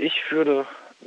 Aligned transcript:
Ich 0.00 0.30
würde 0.30 0.64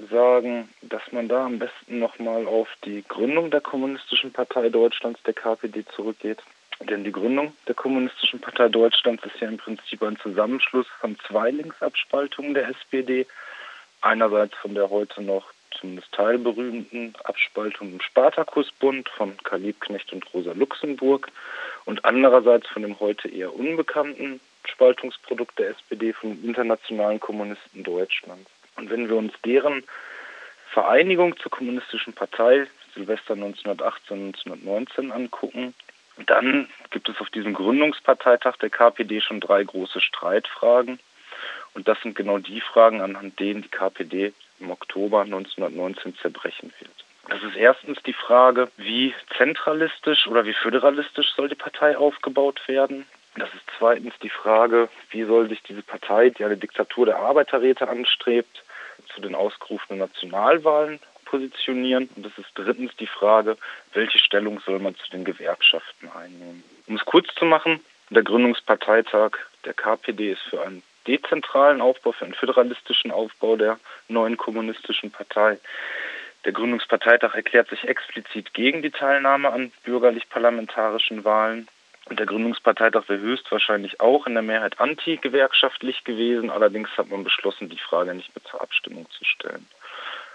sagen, 0.10 0.68
dass 0.82 1.02
man 1.14 1.30
da 1.30 1.46
am 1.46 1.60
besten 1.60 2.00
nochmal 2.00 2.46
auf 2.46 2.68
die 2.84 3.06
Gründung 3.08 3.50
der 3.50 3.62
Kommunistischen 3.62 4.34
Partei 4.34 4.68
Deutschlands, 4.68 5.24
der 5.24 5.34
KPD, 5.34 5.86
zurückgeht. 5.96 6.40
Denn 6.82 7.06
die 7.06 7.14
Gründung 7.14 7.54
der 7.70 7.76
Kommunistischen 7.76 8.42
Partei 8.42 8.68
Deutschlands 8.68 9.24
ist 9.24 9.40
ja 9.40 9.48
im 9.48 9.56
Prinzip 9.56 10.04
ein 10.04 10.18
Zusammenschluss 10.18 10.88
von 11.00 11.18
zwei 11.26 11.52
Linksabspaltungen 11.52 12.54
der 12.54 12.68
SPD. 12.68 13.28
Einerseits 14.02 14.56
von 14.58 14.76
der 14.76 14.90
heute 14.90 15.22
noch 15.22 15.54
zumindest 15.80 16.12
teilberühmten 16.12 17.16
Abspaltung 17.24 17.94
im 17.94 18.02
Spartakusbund 18.02 19.08
von 19.08 19.38
Karl 19.46 19.62
Liebknecht 19.62 20.12
und 20.12 20.26
Rosa 20.34 20.52
Luxemburg 20.52 21.30
und 21.86 22.04
andererseits 22.04 22.68
von 22.68 22.82
dem 22.82 23.00
heute 23.00 23.30
eher 23.30 23.56
unbekannten 23.56 24.42
Spaltungsprodukt 24.66 25.58
der 25.60 25.70
SPD 25.70 26.14
den 26.22 26.44
internationalen 26.44 27.22
Kommunisten 27.22 27.84
Deutschlands. 27.84 28.52
Und 28.82 28.90
wenn 28.90 29.08
wir 29.08 29.16
uns 29.16 29.32
deren 29.46 29.84
Vereinigung 30.72 31.38
zur 31.38 31.52
Kommunistischen 31.52 32.14
Partei 32.14 32.66
Silvester 32.96 33.34
1918, 33.34 34.34
1919 34.34 35.12
angucken, 35.12 35.76
dann 36.26 36.68
gibt 36.90 37.08
es 37.08 37.22
auf 37.22 37.30
diesem 37.30 37.54
Gründungsparteitag 37.54 38.58
der 38.58 38.72
KPD 38.72 39.22
schon 39.22 39.40
drei 39.40 39.64
große 39.64 40.02
Streitfragen. 40.02 41.00
Und 41.76 41.88
das 41.88 42.02
sind 42.02 42.16
genau 42.16 42.40
die 42.40 42.60
Fragen, 42.60 43.02
anhand 43.02 43.40
denen 43.40 43.62
die 43.62 43.70
KPD 43.70 44.34
im 44.60 44.72
Oktober 44.72 45.22
1919 45.22 46.16
zerbrechen 46.18 46.74
wird. 46.80 47.06
Das 47.30 47.44
ist 47.44 47.56
erstens 47.56 48.02
die 48.02 48.14
Frage, 48.14 48.72
wie 48.78 49.14
zentralistisch 49.38 50.26
oder 50.26 50.44
wie 50.46 50.54
föderalistisch 50.54 51.32
soll 51.36 51.50
die 51.50 51.56
Partei 51.56 51.96
aufgebaut 51.96 52.68
werden. 52.68 53.06
Das 53.36 53.54
ist 53.54 53.64
zweitens 53.78 54.14
die 54.24 54.30
Frage, 54.30 54.90
wie 55.12 55.24
soll 55.24 55.48
sich 55.48 55.62
diese 55.64 55.84
Partei, 55.84 56.32
die 56.32 56.44
eine 56.44 56.58
Diktatur 56.58 57.06
der 57.06 57.20
Arbeiterräte 57.20 57.88
anstrebt, 57.88 58.64
zu 59.14 59.22
den 59.22 59.36
ausgerufenen 59.36 60.00
Nationalwahlen 60.00 61.00
positionieren. 61.26 62.10
Und 62.16 62.26
das 62.26 62.38
ist 62.38 62.50
drittens 62.56 62.96
die 62.98 63.08
Frage, 63.08 63.58
welche 63.94 64.20
Stellung 64.20 64.60
soll 64.66 64.80
man 64.80 64.96
zu 64.96 65.10
den 65.12 65.24
Gewerkschaften 65.24 66.10
einnehmen. 66.10 66.64
Um 66.88 66.96
es 66.96 67.06
kurz 67.06 67.28
zu 67.36 67.46
machen, 67.46 67.80
der 68.10 68.24
Gründungsparteitag 68.24 69.38
der 69.64 69.74
KPD 69.74 70.34
ist 70.34 70.42
für 70.42 70.62
einen 70.62 70.84
dezentralen 71.08 71.82
Aufbau, 71.82 72.12
für 72.12 72.26
einen 72.26 72.34
föderalistischen 72.34 73.12
Aufbau 73.12 73.56
der 73.56 73.80
neuen 74.08 74.38
kommunistischen 74.38 75.12
Partei. 75.12 75.58
Der 76.44 76.52
Gründungsparteitag 76.52 77.36
erklärt 77.36 77.70
sich 77.70 77.88
explizit 77.88 78.54
gegen 78.54 78.82
die 78.82 78.92
Teilnahme 78.92 79.52
an 79.52 79.72
bürgerlich-parlamentarischen 79.84 81.24
Wahlen. 81.24 81.68
Und 82.06 82.20
der 82.20 82.26
Gründungsparteitag 82.26 83.08
wäre 83.08 83.22
höchstwahrscheinlich 83.22 84.02
auch 84.02 84.28
in 84.28 84.34
der 84.34 84.44
Mehrheit 84.44 84.80
anti-gewerkschaftlich 84.80 86.04
gewesen. 86.04 86.50
Allerdings 86.50 86.90
hat 86.98 87.10
man 87.10 87.24
beschlossen, 87.24 87.70
die 87.70 87.78
Frage 87.78 88.14
nicht 88.14 88.36
mehr 88.36 88.44
zur 88.44 88.62
Abstimmung 88.62 89.08
zu 89.12 89.24
stellen. 89.24 89.68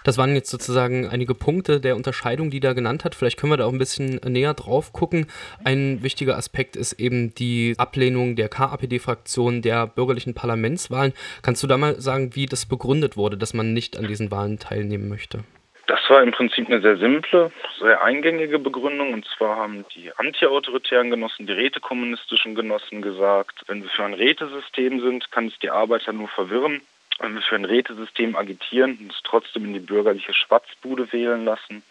Das 0.03 0.17
waren 0.17 0.33
jetzt 0.35 0.49
sozusagen 0.49 1.09
einige 1.09 1.35
Punkte 1.35 1.81
der 1.81 1.97
Unterscheidung, 1.97 2.49
die 2.49 2.61
da 2.61 2.71
genannt 2.71 3.03
hat. 3.03 3.13
Vielleicht 3.13 3.37
können 3.37 3.51
wir 3.51 3.57
da 3.57 3.65
auch 3.65 3.73
ein 3.73 3.77
bisschen 3.77 4.21
näher 4.25 4.53
drauf 4.53 4.93
gucken. 4.93 5.27
Ein 5.65 6.01
wichtiger 6.01 6.37
Aspekt 6.37 6.77
ist 6.77 6.93
eben 6.93 7.35
die 7.35 7.75
Ablehnung 7.77 8.37
der 8.37 8.47
KAPD-Fraktion 8.47 9.61
der 9.61 9.85
bürgerlichen 9.85 10.33
Parlamentswahlen. 10.33 11.13
Kannst 11.41 11.61
du 11.61 11.67
da 11.67 11.77
mal 11.77 11.99
sagen, 11.99 12.35
wie 12.35 12.45
das 12.45 12.65
begründet 12.65 13.17
wurde, 13.17 13.37
dass 13.37 13.53
man 13.53 13.73
nicht 13.73 13.97
an 13.97 14.07
diesen 14.07 14.31
Wahlen 14.31 14.59
teilnehmen 14.59 15.09
möchte? 15.09 15.43
Das 15.87 16.01
war 16.09 16.21
im 16.21 16.31
Prinzip 16.31 16.67
eine 16.67 16.81
sehr 16.81 16.97
simple, 16.97 17.49
sehr 17.79 18.03
eingängige 18.03 18.59
Begründung. 18.59 19.13
Und 19.13 19.25
zwar 19.37 19.55
haben 19.55 19.85
die 19.95 20.11
antiautoritären 20.17 21.09
Genossen, 21.09 21.47
die 21.47 21.53
rätekommunistischen 21.53 22.55
Genossen 22.55 23.01
gesagt, 23.01 23.63
wenn 23.67 23.81
wir 23.81 23.89
für 23.89 24.03
ein 24.03 24.13
Rätesystem 24.13 24.99
sind, 24.99 25.31
kann 25.31 25.47
es 25.47 25.57
die 25.59 25.69
Arbeiter 25.69 26.11
nur 26.11 26.27
verwirren. 26.27 26.81
Wenn 27.19 27.35
wir 27.35 27.41
für 27.41 27.55
ein 27.55 27.65
Rätesystem 27.65 28.35
agitieren 28.35 28.97
und 29.01 29.13
es 29.13 29.21
trotzdem 29.23 29.63
in 29.63 29.73
die 29.73 29.79
bürgerliche 29.79 30.33
Schwatzbude 30.33 31.11
wählen 31.13 31.45
lassen. 31.45 31.83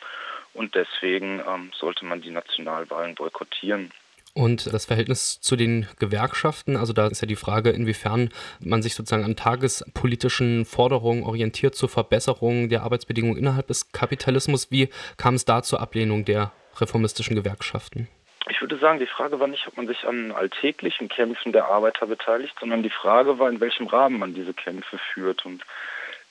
Und 0.52 0.74
deswegen 0.74 1.42
ähm, 1.46 1.70
sollte 1.74 2.04
man 2.04 2.20
die 2.20 2.30
Nationalwahlen 2.30 3.14
boykottieren. 3.14 3.92
Und 4.36 4.70
das 4.70 4.84
Verhältnis 4.84 5.40
zu 5.40 5.56
den 5.56 5.88
Gewerkschaften, 5.98 6.76
also 6.76 6.92
da 6.92 7.06
ist 7.06 7.22
ja 7.22 7.26
die 7.26 7.36
Frage, 7.36 7.70
inwiefern 7.70 8.28
man 8.60 8.82
sich 8.82 8.94
sozusagen 8.94 9.24
an 9.24 9.34
tagespolitischen 9.34 10.66
Forderungen 10.66 11.22
orientiert 11.22 11.74
zur 11.74 11.88
Verbesserung 11.88 12.68
der 12.68 12.82
Arbeitsbedingungen 12.82 13.38
innerhalb 13.38 13.68
des 13.68 13.92
Kapitalismus. 13.92 14.70
Wie 14.70 14.90
kam 15.16 15.36
es 15.36 15.46
da 15.46 15.62
zur 15.62 15.80
Ablehnung 15.80 16.26
der 16.26 16.52
reformistischen 16.78 17.34
Gewerkschaften? 17.34 18.08
Ich 18.50 18.60
würde 18.60 18.76
sagen, 18.76 18.98
die 18.98 19.06
Frage 19.06 19.40
war 19.40 19.46
nicht, 19.46 19.66
ob 19.68 19.78
man 19.78 19.86
sich 19.86 20.04
an 20.04 20.32
alltäglichen 20.32 21.08
Kämpfen 21.08 21.52
der 21.52 21.68
Arbeiter 21.68 22.06
beteiligt, 22.06 22.54
sondern 22.60 22.82
die 22.82 22.90
Frage 22.90 23.38
war, 23.38 23.48
in 23.48 23.60
welchem 23.60 23.86
Rahmen 23.86 24.18
man 24.18 24.34
diese 24.34 24.52
Kämpfe 24.52 24.98
führt. 25.14 25.46
Und 25.46 25.62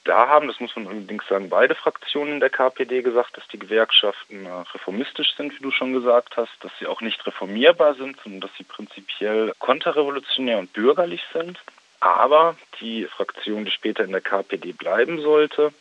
da 0.05 0.27
haben, 0.27 0.47
das 0.47 0.59
muss 0.59 0.75
man 0.75 0.87
allerdings 0.87 1.27
sagen, 1.27 1.49
beide 1.49 1.75
Fraktionen 1.75 2.39
der 2.39 2.49
KPD 2.49 3.01
gesagt, 3.01 3.35
dass 3.35 3.47
die 3.49 3.59
Gewerkschaften 3.59 4.45
äh, 4.45 4.49
reformistisch 4.73 5.35
sind, 5.35 5.53
wie 5.57 5.63
du 5.63 5.71
schon 5.71 5.93
gesagt 5.93 6.37
hast, 6.37 6.51
dass 6.61 6.71
sie 6.79 6.87
auch 6.87 7.01
nicht 7.01 7.25
reformierbar 7.25 7.95
sind, 7.95 8.17
sondern 8.23 8.41
dass 8.41 8.51
sie 8.57 8.63
prinzipiell 8.63 9.53
konterrevolutionär 9.59 10.59
und 10.59 10.71
bürgerlich 10.73 11.23
sind. 11.33 11.59
Aber 11.99 12.55
die 12.79 13.05
Fraktion, 13.05 13.65
die 13.65 13.71
später 13.71 14.03
in 14.03 14.11
der 14.11 14.21
KPD 14.21 14.73
bleiben 14.73 15.21
sollte, 15.21 15.73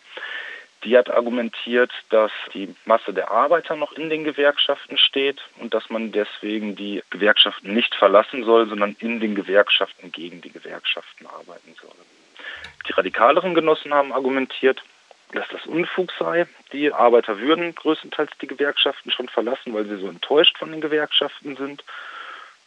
die 0.84 0.96
hat 0.96 1.10
argumentiert, 1.10 1.90
dass 2.10 2.30
die 2.52 2.74
Masse 2.84 3.12
der 3.12 3.30
Arbeiter 3.30 3.76
noch 3.76 3.92
in 3.92 4.10
den 4.10 4.24
Gewerkschaften 4.24 4.98
steht 4.98 5.40
und 5.58 5.74
dass 5.74 5.90
man 5.90 6.12
deswegen 6.12 6.76
die 6.76 7.02
Gewerkschaften 7.10 7.74
nicht 7.74 7.94
verlassen 7.94 8.44
soll, 8.44 8.68
sondern 8.68 8.96
in 9.00 9.20
den 9.20 9.34
Gewerkschaften 9.34 10.12
gegen 10.12 10.40
die 10.40 10.52
Gewerkschaften 10.52 11.26
arbeiten 11.26 11.74
soll. 11.80 11.94
Die 12.88 12.92
radikaleren 12.92 13.54
Genossen 13.54 13.94
haben 13.94 14.12
argumentiert, 14.12 14.82
dass 15.32 15.48
das 15.48 15.66
Unfug 15.66 16.12
sei. 16.18 16.46
Die 16.72 16.92
Arbeiter 16.92 17.38
würden 17.38 17.74
größtenteils 17.74 18.30
die 18.40 18.46
Gewerkschaften 18.46 19.10
schon 19.10 19.28
verlassen, 19.28 19.74
weil 19.74 19.86
sie 19.86 19.96
so 19.96 20.08
enttäuscht 20.08 20.58
von 20.58 20.70
den 20.70 20.80
Gewerkschaften 20.80 21.56
sind 21.56 21.84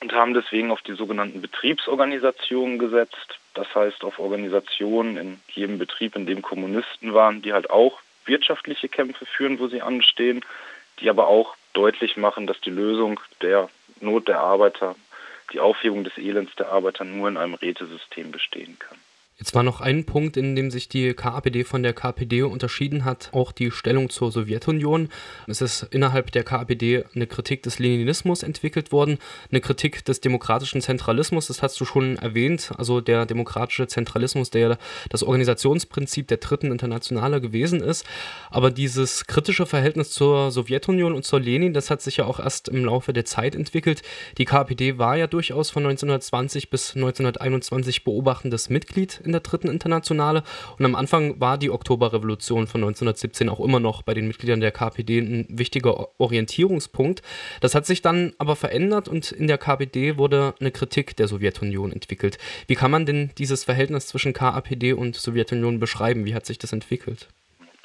und 0.02 0.14
haben 0.14 0.34
deswegen 0.34 0.72
auf 0.72 0.82
die 0.82 0.94
sogenannten 0.94 1.42
Betriebsorganisationen 1.42 2.78
gesetzt. 2.78 3.40
Das 3.54 3.74
heißt 3.74 4.04
auf 4.04 4.20
Organisationen 4.20 5.18
in 5.18 5.40
jedem 5.50 5.80
Betrieb, 5.80 6.16
in 6.16 6.26
dem 6.26 6.42
Kommunisten 6.42 7.14
waren, 7.14 7.42
die 7.42 7.54
halt 7.54 7.70
auch 7.70 8.00
wirtschaftliche 8.26 8.90
Kämpfe 8.90 9.26
führen, 9.26 9.60
wo 9.60 9.68
sie 9.68 9.82
anstehen, 9.82 10.44
die 11.00 11.10
aber 11.10 11.28
auch 11.28 11.56
deutlich 11.74 12.18
machen, 12.18 12.48
dass 12.48 12.60
die 12.62 12.70
Lösung 12.70 13.20
der 13.42 13.70
Not 14.00 14.28
der 14.28 14.40
Arbeiter, 14.42 14.96
die 15.54 15.60
Aufhebung 15.60 16.04
des 16.04 16.18
Elends 16.18 16.56
der 16.56 16.70
Arbeiter 16.70 17.04
nur 17.04 17.28
in 17.30 17.38
einem 17.38 17.54
Rätesystem 17.54 18.32
bestehen 18.32 18.78
kann. 18.80 18.98
Jetzt 19.40 19.54
war 19.54 19.62
noch 19.62 19.82
ein 19.82 20.04
Punkt, 20.04 20.36
in 20.36 20.56
dem 20.56 20.72
sich 20.72 20.90
die 20.90 21.14
KAPD 21.14 21.64
von 21.64 21.84
der 21.84 21.94
KPD 21.94 22.42
unterschieden 22.42 23.06
hat, 23.06 23.30
auch 23.34 23.52
die 23.52 23.70
Stellung 23.70 24.10
zur 24.10 24.32
Sowjetunion. 24.32 25.10
Es 25.46 25.62
ist 25.62 25.84
innerhalb 25.92 26.32
der 26.32 26.44
KAPD 26.44 27.04
eine 27.14 27.28
Kritik 27.28 27.62
des 27.62 27.78
Leninismus 27.78 28.42
entwickelt 28.42 28.92
worden, 28.92 29.20
eine 29.52 29.62
Kritik 29.62 30.04
des 30.06 30.22
demokratischen 30.22 30.82
Zentralismus, 30.82 31.48
das 31.48 31.62
hast 31.62 31.80
du 31.80 31.86
schon 31.86 32.18
erwähnt, 32.18 32.72
also 32.80 33.00
der 33.00 33.28
demokratische 33.28 33.86
Zentralismus, 33.86 34.50
der 34.50 34.80
das 35.10 35.22
Organisationsprinzip 35.22 36.28
der 36.28 36.38
dritten 36.38 36.72
Internationale 36.72 37.40
gewesen 37.40 37.80
ist. 37.80 38.08
Aber 38.50 38.72
dieses 38.72 39.28
kritische 39.28 39.68
Verhältnis 39.68 40.10
zur 40.10 40.50
Sowjetunion 40.50 41.14
und 41.14 41.26
zur 41.26 41.40
Lenin, 41.40 41.76
das 41.76 41.92
hat 41.92 42.02
sich 42.02 42.18
ja 42.18 42.26
auch 42.26 42.40
erst 42.40 42.70
im 42.70 42.84
Laufe 42.84 43.14
der 43.14 43.26
Zeit 43.26 43.54
entwickelt. 43.54 44.02
Die 44.40 44.46
KPD 44.46 44.98
war 44.98 45.16
ja 45.16 45.28
durchaus 45.28 45.70
von 45.70 45.84
1920 45.84 46.72
bis 46.72 46.96
1921 46.96 48.04
beobachtendes 48.04 48.72
Mitglied 48.72 49.22
in 49.28 49.34
der 49.34 49.42
dritten 49.42 49.70
Internationale. 49.70 50.44
Und 50.80 50.86
am 50.86 50.96
Anfang 50.96 51.40
war 51.40 51.58
die 51.58 51.70
Oktoberrevolution 51.70 52.66
von 52.66 52.82
1917 52.82 53.50
auch 53.50 53.60
immer 53.60 53.80
noch 53.80 54.02
bei 54.02 54.14
den 54.14 54.28
Mitgliedern 54.28 54.60
der 54.60 54.72
KPD 54.72 55.20
ein 55.20 55.46
wichtiger 55.50 56.08
Orientierungspunkt. 56.20 57.22
Das 57.62 57.76
hat 57.76 57.86
sich 57.86 58.02
dann 58.02 58.34
aber 58.40 58.56
verändert 58.56 59.08
und 59.08 59.32
in 59.32 59.48
der 59.48 59.58
KPD 59.58 60.18
wurde 60.18 60.56
eine 60.60 60.72
Kritik 60.72 61.16
der 61.16 61.28
Sowjetunion 61.28 61.92
entwickelt. 61.92 62.38
Wie 62.68 62.76
kann 62.76 62.92
man 62.92 63.06
denn 63.06 63.32
dieses 63.38 63.64
Verhältnis 63.64 64.08
zwischen 64.08 64.34
KAPD 64.34 64.94
und 64.94 65.16
Sowjetunion 65.16 65.80
beschreiben? 65.80 66.26
Wie 66.26 66.34
hat 66.34 66.46
sich 66.46 66.58
das 66.58 66.74
entwickelt? 66.74 67.28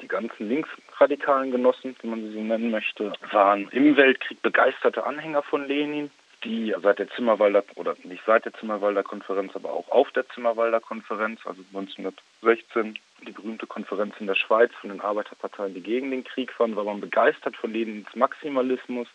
Die 0.01 0.07
ganzen 0.07 0.49
linksradikalen 0.49 1.51
Genossen, 1.51 1.95
wie 2.01 2.07
man 2.07 2.21
sie 2.21 2.33
so 2.33 2.41
nennen 2.41 2.71
möchte, 2.71 3.13
waren 3.31 3.67
im 3.69 3.95
Weltkrieg 3.95 4.41
begeisterte 4.41 5.05
Anhänger 5.05 5.43
von 5.43 5.67
Lenin 5.67 6.09
die 6.43 6.75
seit 6.81 6.99
der 6.99 7.09
Zimmerwalder, 7.09 7.63
oder 7.75 7.95
nicht 8.03 8.23
seit 8.25 8.45
der 8.45 8.53
Zimmerwalder 8.53 9.03
Konferenz, 9.03 9.55
aber 9.55 9.71
auch 9.71 9.89
auf 9.89 10.11
der 10.11 10.27
Zimmerwalder 10.29 10.79
Konferenz, 10.79 11.39
also 11.45 11.61
1916, 11.73 12.99
die 13.25 13.31
berühmte 13.31 13.67
Konferenz 13.67 14.15
in 14.19 14.27
der 14.27 14.35
Schweiz 14.35 14.71
von 14.79 14.89
den 14.89 15.01
Arbeiterparteien, 15.01 15.73
die 15.73 15.81
gegen 15.81 16.11
den 16.11 16.23
Krieg 16.23 16.57
waren, 16.59 16.75
war 16.75 16.83
man 16.83 17.01
begeistert 17.01 17.55
von 17.55 17.71
Lenins 17.71 18.13
Maximalismus, 18.15 19.07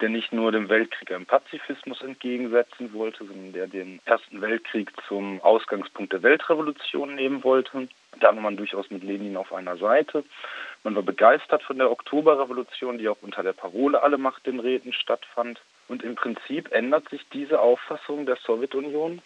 der 0.00 0.08
nicht 0.08 0.32
nur 0.32 0.50
dem 0.50 0.68
Weltkrieg 0.68 1.12
einen 1.12 1.26
Pazifismus 1.26 2.02
entgegensetzen 2.02 2.92
wollte, 2.92 3.24
sondern 3.24 3.52
der 3.52 3.66
den 3.66 4.00
Ersten 4.04 4.40
Weltkrieg 4.40 4.90
zum 5.08 5.40
Ausgangspunkt 5.40 6.12
der 6.12 6.22
Weltrevolution 6.22 7.14
nehmen 7.14 7.44
wollte. 7.44 7.88
Da 8.20 8.28
war 8.28 8.42
man 8.42 8.56
durchaus 8.56 8.90
mit 8.90 9.04
Lenin 9.04 9.36
auf 9.36 9.52
einer 9.52 9.76
Seite. 9.76 10.24
Man 10.82 10.94
war 10.94 11.02
begeistert 11.02 11.62
von 11.62 11.78
der 11.78 11.90
Oktoberrevolution, 11.90 12.98
die 12.98 13.08
auch 13.08 13.22
unter 13.22 13.42
der 13.42 13.52
Parole 13.52 14.02
Alle 14.02 14.18
Macht 14.18 14.46
den 14.46 14.60
Räten 14.60 14.92
stattfand. 14.92 15.60
Und 15.88 16.02
im 16.02 16.14
Prinzip 16.14 16.72
ändert 16.72 17.08
sich 17.10 17.20
diese 17.32 17.60
Auffassung 17.60 18.26
der 18.26 18.36
Sowjetunion 18.36 19.20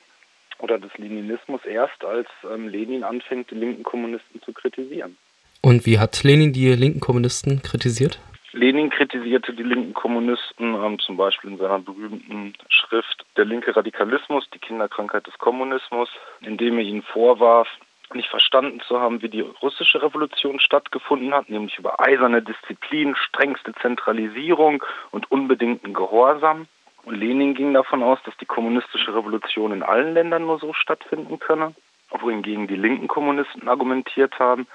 oder 0.58 0.78
des 0.78 0.96
Leninismus 0.98 1.64
erst, 1.64 2.04
als 2.04 2.28
ähm, 2.52 2.68
Lenin 2.68 3.04
anfängt, 3.04 3.50
die 3.50 3.54
linken 3.54 3.84
Kommunisten 3.84 4.42
zu 4.42 4.52
kritisieren. 4.52 5.16
Und 5.62 5.86
wie 5.86 5.98
hat 5.98 6.22
Lenin 6.24 6.52
die 6.52 6.72
linken 6.72 7.00
Kommunisten 7.00 7.62
kritisiert? 7.62 8.18
Lenin 8.52 8.90
kritisierte 8.90 9.52
die 9.52 9.62
linken 9.62 9.94
Kommunisten 9.94 10.74
ähm, 10.74 10.98
zum 10.98 11.16
Beispiel 11.16 11.50
in 11.50 11.58
seiner 11.58 11.78
berühmten 11.78 12.54
Schrift 12.68 13.24
Der 13.36 13.44
linke 13.44 13.74
Radikalismus, 13.76 14.48
die 14.54 14.58
Kinderkrankheit 14.58 15.26
des 15.26 15.36
Kommunismus, 15.38 16.08
indem 16.40 16.78
er 16.78 16.84
ihnen 16.84 17.02
vorwarf, 17.02 17.68
nicht 18.14 18.28
verstanden 18.28 18.80
zu 18.80 19.00
haben, 19.00 19.22
wie 19.22 19.28
die 19.28 19.40
russische 19.40 20.02
Revolution 20.02 20.60
stattgefunden 20.60 21.34
hat, 21.34 21.48
nämlich 21.48 21.78
über 21.78 22.00
eiserne 22.00 22.42
Disziplin, 22.42 23.14
strengste 23.16 23.74
Zentralisierung 23.74 24.82
und 25.10 25.30
unbedingten 25.30 25.94
Gehorsam. 25.94 26.66
Und 27.04 27.14
Lenin 27.14 27.54
ging 27.54 27.72
davon 27.72 28.02
aus, 28.02 28.18
dass 28.24 28.36
die 28.38 28.46
kommunistische 28.46 29.14
Revolution 29.14 29.72
in 29.72 29.82
allen 29.82 30.14
Ländern 30.14 30.46
nur 30.46 30.58
so 30.58 30.72
stattfinden 30.72 31.38
könne, 31.38 31.74
wohingegen 32.10 32.66
die 32.66 32.76
linken 32.76 33.08
Kommunisten 33.08 33.68
argumentiert 33.68 34.38
haben, 34.38 34.66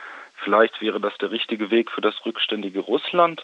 vielleicht 0.43 0.81
wäre 0.81 0.99
das 0.99 1.17
der 1.17 1.31
richtige 1.31 1.71
Weg 1.71 1.91
für 1.91 2.01
das 2.01 2.15
rückständige 2.25 2.79
Russland, 2.79 3.43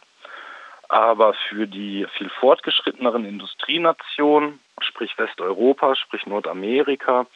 aber 0.87 1.33
für 1.49 1.67
die 1.67 2.05
viel 2.17 2.29
fortgeschritteneren 2.29 3.25
Industrienationen, 3.25 4.59
sprich 4.81 5.17
Westeuropa, 5.17 5.95
sprich 5.95 6.25
Nordamerika, 6.25 7.27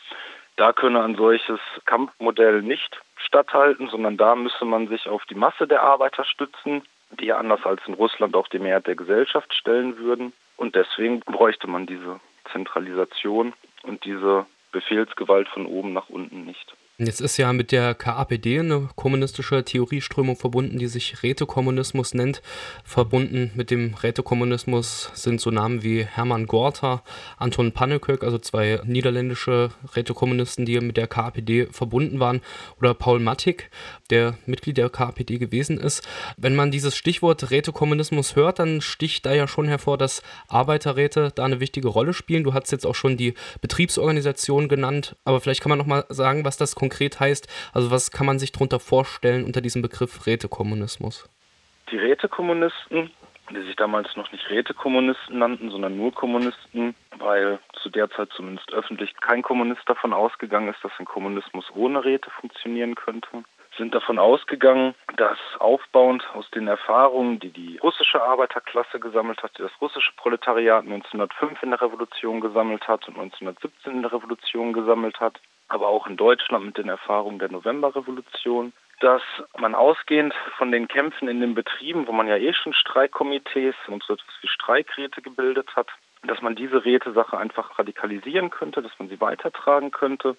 da 0.56 0.74
könne 0.74 1.04
ein 1.04 1.16
solches 1.16 1.60
Kampfmodell 1.86 2.62
nicht 2.62 3.00
statthalten, 3.18 3.88
sondern 3.90 4.18
da 4.18 4.36
müsse 4.36 4.66
man 4.66 4.88
sich 4.88 5.08
auf 5.08 5.26
die 5.26 5.36
Masse 5.36 5.68
der 5.68 5.84
Arbeiter 5.84 6.26
stützen, 6.26 6.84
die 7.20 7.32
anders 7.34 7.66
als 7.66 7.82
in 7.88 7.94
Russland 7.94 8.36
auch 8.36 8.48
die 8.48 8.60
Mehrheit 8.60 8.88
der 8.88 8.96
Gesellschaft 8.96 9.54
stellen 9.54 9.98
würden. 9.98 10.34
Und 10.58 10.76
deswegen 10.76 11.22
bräuchte 11.22 11.68
man 11.68 11.86
diese 11.86 12.20
Zentralisation 12.52 13.54
und 13.84 14.06
diese 14.06 14.46
Befehlsgewalt 14.72 15.48
von 15.50 15.66
oben 15.66 15.94
nach 15.94 16.10
unten 16.10 16.46
nicht. 16.46 16.76
Jetzt 17.00 17.22
ist 17.22 17.38
ja 17.38 17.52
mit 17.54 17.72
der 17.72 17.96
KAPD 17.96 18.60
eine 18.60 18.88
kommunistische 18.96 19.64
Theorieströmung 19.64 20.36
verbunden, 20.36 20.78
die 20.78 20.86
sich 20.86 21.24
Rätekommunismus 21.24 22.14
nennt. 22.14 22.44
Verbunden 22.84 23.50
mit 23.56 23.72
dem 23.72 23.96
Rätekommunismus 23.96 25.10
sind 25.16 25.42
so 25.42 25.50
Namen 25.50 25.82
wie 25.82 26.06
Hermann 26.06 26.46
Gorter, 26.46 27.02
Anton 27.40 27.72
Pannekoek, 27.72 28.24
also 28.24 28.38
zwei 28.38 28.80
niederländische 28.86 29.72
Rätekommunisten, 29.96 30.68
die 30.68 30.80
mit 30.82 30.96
der 30.96 31.08
KAPD 31.08 31.66
verbunden 31.72 32.20
waren, 32.20 32.42
oder 32.78 32.94
Paul 32.94 33.20
Mattig, 33.20 33.72
der 34.12 34.38
Mitglied 34.46 34.78
der 34.78 34.92
KAPD 34.92 35.40
gewesen 35.40 35.80
ist. 35.80 36.08
Wenn 36.38 36.56
man 36.56 36.70
dieses 36.70 36.96
Stichwort 36.96 37.50
Rätekommunismus 37.50 38.36
hört, 38.36 38.60
dann 38.60 38.82
sticht 38.82 39.26
da 39.26 39.34
ja 39.34 39.48
schon 39.48 39.68
hervor, 39.68 39.98
dass 39.98 40.22
Arbeiterräte 40.48 41.32
da 41.34 41.44
eine 41.44 41.60
wichtige 41.60 41.88
Rolle 41.88 42.14
spielen. 42.14 42.44
Du 42.44 42.54
hast 42.54 42.72
jetzt 42.72 42.86
auch 42.86 42.94
schon 42.94 43.18
die 43.18 43.34
Betriebsorganisation 43.62 44.68
genannt, 44.68 45.16
aber 45.26 45.42
vielleicht 45.42 45.62
kann 45.62 45.72
man 45.72 45.80
noch 45.80 45.88
mal 45.88 46.06
sagen, 46.10 46.46
was 46.46 46.58
das 46.58 46.76
konkret 46.84 47.20
heißt. 47.20 47.48
Also 47.74 47.92
was 47.92 48.12
kann 48.12 48.26
man 48.26 48.40
sich 48.40 48.52
darunter 48.52 48.80
vorstellen 48.80 49.46
unter 49.46 49.62
diesem 49.62 49.82
Begriff 49.82 50.26
Rätekommunismus? 50.28 51.30
Die 51.92 51.98
Rätekommunisten, 51.98 53.12
die 53.52 53.62
sich 53.62 53.76
damals 53.78 54.16
noch 54.18 54.32
nicht 54.34 54.50
Rätekommunisten 54.50 55.40
nannten, 55.40 55.70
sondern 55.70 55.96
nur 55.96 56.14
Kommunisten, 56.14 56.96
weil 57.18 57.60
zu 57.82 57.90
der 57.90 58.10
Zeit 58.12 58.30
zumindest 58.36 58.72
öffentlich 58.74 59.14
kein 59.22 59.42
Kommunist 59.42 59.84
davon 59.88 60.12
ausgegangen 60.12 60.70
ist, 60.70 60.84
dass 60.84 60.92
ein 61.00 61.06
Kommunismus 61.06 61.66
ohne 61.74 62.04
Räte 62.04 62.30
funktionieren 62.42 62.96
könnte 62.96 63.44
sind 63.78 63.94
davon 63.94 64.20
ausgegangen, 64.20 64.94
dass 65.18 65.38
aufbauend 65.60 66.24
aus 66.34 66.50
den 66.52 66.68
Erfahrungen, 66.68 67.40
die 67.40 67.50
die 67.50 67.78
russische 67.78 68.22
Arbeiterklasse 68.22 69.00
gesammelt 69.00 69.42
hat, 69.42 69.58
die 69.58 69.64
das 69.64 69.72
russische 69.82 70.12
Proletariat 70.18 70.84
1905 70.84 71.64
in 71.64 71.72
der 71.72 71.82
Revolution 71.82 72.42
gesammelt 72.42 72.88
hat 72.88 73.08
und 73.08 73.18
1917 73.18 73.94
in 73.94 74.02
der 74.02 74.14
Revolution 74.14 74.74
gesammelt 74.74 75.20
hat, 75.20 75.40
aber 75.68 75.88
auch 75.88 76.08
in 76.08 76.18
Deutschland 76.18 76.66
mit 76.66 76.78
den 76.78 76.90
Erfahrungen 76.90 77.40
der 77.40 77.52
Novemberrevolution, 77.52 78.74
dass 79.00 79.22
man 79.58 79.76
ausgehend 79.76 80.34
von 80.58 80.72
den 80.72 80.88
Kämpfen 80.88 81.28
in 81.28 81.42
den 81.42 81.56
Betrieben, 81.56 82.08
wo 82.08 82.12
man 82.12 82.28
ja 82.28 82.38
eh 82.38 82.54
schon 82.54 82.74
Streikkomitees 82.74 83.76
und 83.88 84.04
so 84.04 84.14
etwas 84.14 84.34
wie 84.42 84.48
Streikräte 84.48 85.22
gebildet 85.22 85.76
hat, 85.76 85.88
dass 86.26 86.42
man 86.42 86.56
diese 86.56 86.86
Rätesache 86.86 87.38
einfach 87.38 87.78
radikalisieren 87.78 88.50
könnte, 88.50 88.82
dass 88.82 88.98
man 89.00 89.10
sie 89.10 89.20
weitertragen 89.20 89.92
könnte 89.92 90.38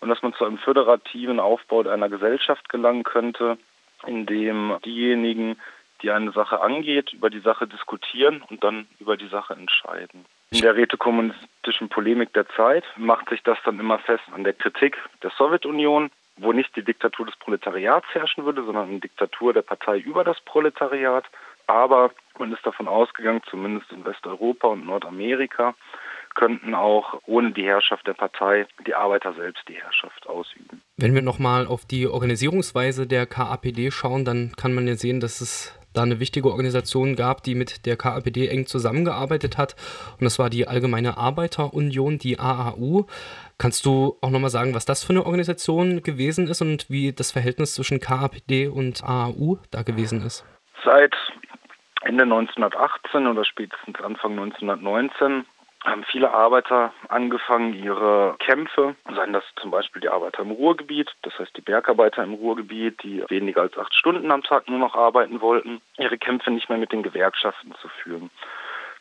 und 0.00 0.08
dass 0.08 0.22
man 0.22 0.34
zu 0.34 0.44
einem 0.44 0.58
föderativen 0.58 1.40
Aufbau 1.40 1.80
einer 1.80 2.08
Gesellschaft 2.08 2.68
gelangen 2.68 3.02
könnte, 3.02 3.58
in 4.06 4.26
dem 4.26 4.76
diejenigen, 4.84 5.58
die 6.02 6.10
eine 6.10 6.30
Sache 6.32 6.60
angeht, 6.60 7.12
über 7.12 7.30
die 7.30 7.40
Sache 7.40 7.66
diskutieren 7.66 8.42
und 8.48 8.62
dann 8.62 8.86
über 9.00 9.16
die 9.16 9.28
Sache 9.28 9.54
entscheiden. 9.54 10.26
In 10.50 10.60
der 10.60 10.76
rätekommunistischen 10.76 11.88
Polemik 11.88 12.32
der 12.34 12.48
Zeit 12.50 12.84
macht 12.96 13.28
sich 13.28 13.42
das 13.42 13.58
dann 13.64 13.80
immer 13.80 13.98
fest 13.98 14.24
an 14.32 14.44
der 14.44 14.52
Kritik 14.52 14.96
der 15.22 15.30
Sowjetunion, 15.30 16.10
wo 16.36 16.52
nicht 16.52 16.74
die 16.76 16.84
Diktatur 16.84 17.26
des 17.26 17.36
Proletariats 17.36 18.06
herrschen 18.12 18.44
würde, 18.44 18.64
sondern 18.64 18.88
eine 18.88 19.00
Diktatur 19.00 19.52
der 19.52 19.62
Partei 19.62 19.98
über 19.98 20.22
das 20.22 20.40
Proletariat. 20.42 21.24
Aber 21.66 22.12
man 22.38 22.52
ist 22.52 22.64
davon 22.64 22.86
ausgegangen, 22.86 23.42
zumindest 23.50 23.90
in 23.90 24.04
Westeuropa 24.04 24.68
und 24.68 24.86
Nordamerika, 24.86 25.74
könnten 26.36 26.74
auch 26.74 27.20
ohne 27.26 27.50
die 27.52 27.64
Herrschaft 27.64 28.06
der 28.06 28.12
Partei 28.12 28.66
die 28.86 28.94
Arbeiter 28.94 29.32
selbst 29.32 29.66
die 29.68 29.74
Herrschaft 29.74 30.28
ausüben. 30.28 30.82
Wenn 30.98 31.14
wir 31.14 31.22
nochmal 31.22 31.66
auf 31.66 31.86
die 31.86 32.06
Organisierungsweise 32.06 33.06
der 33.06 33.26
KAPD 33.26 33.90
schauen, 33.90 34.24
dann 34.24 34.52
kann 34.56 34.74
man 34.74 34.86
ja 34.86 34.94
sehen, 34.94 35.20
dass 35.20 35.40
es 35.40 35.76
da 35.96 36.02
eine 36.02 36.20
wichtige 36.20 36.50
Organisation 36.50 37.16
gab, 37.16 37.42
die 37.42 37.54
mit 37.54 37.86
der 37.86 37.96
KAPD 37.96 38.48
eng 38.48 38.66
zusammengearbeitet 38.66 39.58
hat. 39.58 39.76
Und 40.18 40.24
das 40.24 40.38
war 40.38 40.50
die 40.50 40.68
Allgemeine 40.68 41.16
Arbeiterunion, 41.16 42.18
die 42.18 42.38
AAU. 42.38 43.06
Kannst 43.58 43.86
du 43.86 44.16
auch 44.20 44.30
nochmal 44.30 44.50
sagen, 44.50 44.74
was 44.74 44.84
das 44.84 45.04
für 45.04 45.12
eine 45.12 45.24
Organisation 45.24 46.02
gewesen 46.02 46.48
ist 46.48 46.60
und 46.60 46.90
wie 46.90 47.12
das 47.12 47.32
Verhältnis 47.32 47.74
zwischen 47.74 48.00
KAPD 48.00 48.68
und 48.68 49.02
AAU 49.02 49.58
da 49.70 49.82
gewesen 49.82 50.24
ist? 50.24 50.44
Seit 50.84 51.14
Ende 52.02 52.24
1918 52.24 53.26
oder 53.26 53.44
spätestens 53.44 53.98
Anfang 54.00 54.32
1919 54.32 55.44
haben 55.86 56.04
viele 56.04 56.32
Arbeiter 56.32 56.92
angefangen, 57.08 57.72
ihre 57.72 58.36
Kämpfe, 58.38 58.96
seien 59.14 59.32
das 59.32 59.44
zum 59.60 59.70
Beispiel 59.70 60.02
die 60.02 60.08
Arbeiter 60.08 60.42
im 60.42 60.50
Ruhrgebiet, 60.50 61.10
das 61.22 61.38
heißt 61.38 61.56
die 61.56 61.60
Bergarbeiter 61.60 62.24
im 62.24 62.34
Ruhrgebiet, 62.34 63.02
die 63.02 63.24
weniger 63.28 63.62
als 63.62 63.78
acht 63.78 63.94
Stunden 63.94 64.30
am 64.30 64.42
Tag 64.42 64.68
nur 64.68 64.78
noch 64.78 64.94
arbeiten 64.94 65.40
wollten, 65.40 65.80
ihre 65.96 66.18
Kämpfe 66.18 66.50
nicht 66.50 66.68
mehr 66.68 66.78
mit 66.78 66.92
den 66.92 67.02
Gewerkschaften 67.02 67.74
zu 67.80 67.88
führen. 67.88 68.30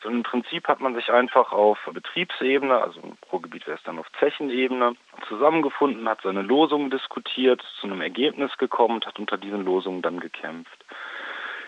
Sondern 0.03 0.19
im 0.19 0.23
Prinzip 0.23 0.67
hat 0.67 0.79
man 0.79 0.93
sich 0.93 1.11
einfach 1.11 1.51
auf 1.51 1.79
Betriebsebene, 1.91 2.79
also 2.79 2.99
im 3.01 3.17
Ruhrgebiet 3.31 3.65
wäre 3.65 3.77
es 3.77 3.83
dann 3.83 3.97
auf 3.97 4.07
Zechenebene, 4.19 4.95
zusammengefunden, 5.27 6.07
hat 6.07 6.21
seine 6.21 6.43
Losungen 6.43 6.91
diskutiert, 6.91 7.63
zu 7.79 7.87
einem 7.87 8.01
Ergebnis 8.01 8.55
gekommen 8.57 8.95
und 8.95 9.07
hat 9.07 9.17
unter 9.17 9.37
diesen 9.37 9.65
Losungen 9.65 10.03
dann 10.03 10.19
gekämpft. 10.19 10.85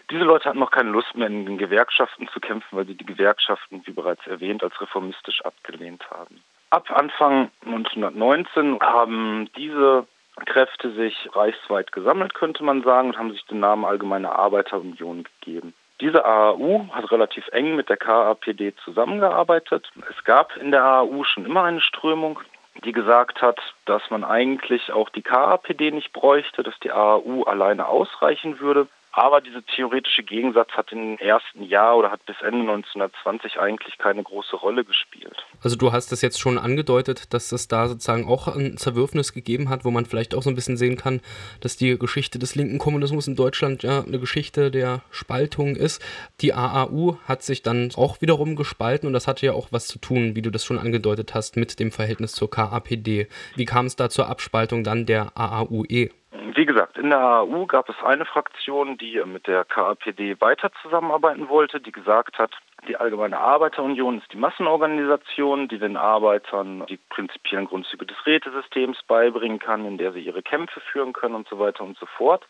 Diese 0.09 0.23
Leute 0.23 0.45
hatten 0.45 0.59
noch 0.59 0.71
keine 0.71 0.91
Lust 0.91 1.15
mehr 1.15 1.27
in 1.27 1.45
den 1.45 1.57
Gewerkschaften 1.57 2.29
zu 2.29 2.39
kämpfen, 2.39 2.77
weil 2.77 2.85
sie 2.85 2.95
die 2.95 3.05
Gewerkschaften, 3.05 3.81
wie 3.85 3.91
bereits 3.91 4.25
erwähnt, 4.25 4.63
als 4.63 4.79
reformistisch 4.79 5.41
abgelehnt 5.43 6.09
haben. 6.09 6.41
Ab 6.69 6.89
Anfang 6.91 7.51
1919 7.65 8.79
haben 8.81 9.49
diese 9.57 10.07
Kräfte 10.45 10.91
sich 10.91 11.29
reichsweit 11.33 11.91
gesammelt, 11.91 12.33
könnte 12.33 12.63
man 12.63 12.83
sagen, 12.83 13.09
und 13.09 13.17
haben 13.17 13.31
sich 13.31 13.45
den 13.45 13.59
Namen 13.59 13.85
Allgemeine 13.85 14.31
Arbeiterunion 14.31 15.23
gegeben. 15.23 15.73
Diese 15.99 16.23
AAU 16.23 16.89
hat 16.91 17.11
relativ 17.11 17.47
eng 17.49 17.75
mit 17.75 17.89
der 17.89 17.97
KAPD 17.97 18.75
zusammengearbeitet. 18.85 19.89
Es 20.09 20.23
gab 20.23 20.55
in 20.57 20.71
der 20.71 20.83
AAU 20.83 21.23
schon 21.23 21.45
immer 21.45 21.63
eine 21.63 21.81
Strömung, 21.81 22.39
die 22.83 22.91
gesagt 22.91 23.41
hat, 23.41 23.59
dass 23.85 24.03
man 24.11 24.23
eigentlich 24.23 24.91
auch 24.91 25.09
die 25.09 25.23
KAPD 25.23 25.91
nicht 25.91 26.13
bräuchte, 26.13 26.61
dass 26.61 26.79
die 26.79 26.91
AAU 26.91 27.43
alleine 27.43 27.87
ausreichen 27.87 28.59
würde. 28.59 28.87
Aber 29.17 29.41
dieser 29.41 29.65
theoretische 29.65 30.21
Gegensatz 30.21 30.69
hat 30.73 30.91
im 30.91 31.17
ersten 31.17 31.63
Jahr 31.63 31.97
oder 31.97 32.11
hat 32.11 32.23
bis 32.27 32.35
Ende 32.39 32.71
1920 32.71 33.59
eigentlich 33.59 33.97
keine 33.97 34.21
große 34.21 34.55
Rolle 34.55 34.85
gespielt. 34.85 35.35
Also 35.63 35.75
du 35.75 35.91
hast 35.91 36.11
es 36.11 36.21
jetzt 36.21 36.39
schon 36.39 36.59
angedeutet, 36.59 37.33
dass 37.33 37.51
es 37.51 37.67
da 37.67 37.87
sozusagen 37.87 38.27
auch 38.27 38.47
ein 38.47 38.77
Zerwürfnis 38.77 39.33
gegeben 39.33 39.69
hat, 39.69 39.85
wo 39.85 39.89
man 39.89 40.05
vielleicht 40.05 40.35
auch 40.35 40.43
so 40.43 40.51
ein 40.51 40.55
bisschen 40.55 40.77
sehen 40.77 40.97
kann, 40.97 41.21
dass 41.61 41.77
die 41.77 41.97
Geschichte 41.97 42.37
des 42.37 42.53
linken 42.53 42.77
Kommunismus 42.77 43.27
in 43.27 43.35
Deutschland 43.35 43.81
ja 43.81 44.03
eine 44.03 44.19
Geschichte 44.19 44.69
der 44.69 45.01
Spaltung 45.09 45.75
ist. 45.75 45.99
Die 46.41 46.53
AAU 46.53 47.17
hat 47.27 47.41
sich 47.41 47.63
dann 47.63 47.89
auch 47.95 48.21
wiederum 48.21 48.55
gespalten 48.55 49.07
und 49.07 49.13
das 49.13 49.25
hatte 49.25 49.47
ja 49.47 49.53
auch 49.53 49.69
was 49.71 49.87
zu 49.87 49.97
tun, 49.97 50.35
wie 50.35 50.43
du 50.43 50.51
das 50.51 50.63
schon 50.63 50.77
angedeutet 50.77 51.33
hast, 51.33 51.57
mit 51.57 51.79
dem 51.79 51.91
Verhältnis 51.91 52.33
zur 52.33 52.51
KAPD. 52.51 53.29
Wie 53.55 53.65
kam 53.65 53.87
es 53.87 53.95
da 53.95 54.11
zur 54.11 54.29
Abspaltung 54.29 54.83
dann 54.83 55.07
der 55.07 55.35
AAUE? 55.35 56.11
Wie 56.31 56.65
gesagt, 56.65 56.97
in 56.97 57.09
der 57.09 57.19
AU 57.19 57.67
gab 57.67 57.87
es 57.87 57.95
eine 58.03 58.25
Fraktion, 58.25 58.97
die 58.97 59.21
mit 59.25 59.47
der 59.47 59.63
KAPD 59.63 60.41
weiter 60.41 60.71
zusammenarbeiten 60.81 61.47
wollte, 61.47 61.79
die 61.79 61.91
gesagt 61.91 62.37
hat, 62.37 62.51
die 62.87 62.97
Allgemeine 62.97 63.39
Arbeiterunion 63.39 64.19
ist 64.19 64.31
die 64.33 64.37
Massenorganisation, 64.37 65.67
die 65.67 65.79
den 65.79 65.95
Arbeitern 65.95 66.85
die 66.87 66.99
prinzipiellen 67.09 67.65
Grundzüge 67.65 68.05
des 68.05 68.17
Rätesystems 68.25 68.97
beibringen 69.07 69.59
kann, 69.59 69.85
in 69.85 69.97
der 69.97 70.11
sie 70.11 70.19
ihre 70.19 70.43
Kämpfe 70.43 70.81
führen 70.91 71.13
können 71.13 71.35
und 71.35 71.47
so 71.47 71.59
weiter 71.59 71.83
und 71.83 71.97
so 71.97 72.05
fort. 72.05 72.45